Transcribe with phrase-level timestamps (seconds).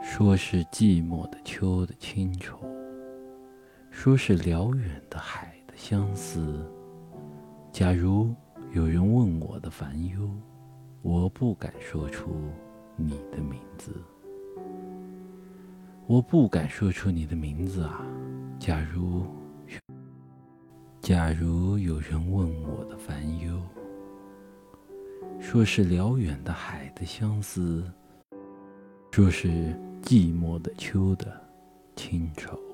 [0.00, 2.58] 说是寂寞的秋的清愁，
[3.90, 6.64] 说是辽远的海的相思。
[7.72, 8.34] 假如
[8.72, 10.30] 有人问我的烦忧，
[11.02, 12.30] 我不敢说出
[12.96, 13.92] 你的名字。
[16.06, 18.00] 我不敢说出你的名字啊！
[18.58, 19.26] 假如，
[21.00, 23.60] 假如有人问我的烦忧，
[25.38, 27.84] 说是辽远的海的相思，
[29.12, 31.40] 说是寂寞的秋的
[31.96, 32.67] 清愁。